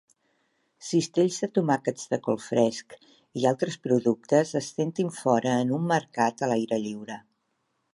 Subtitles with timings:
[0.85, 2.97] Cistells de tomàquets de col fresc
[3.43, 7.25] i altres productes es sentin fora en un mercat a l'aire lliure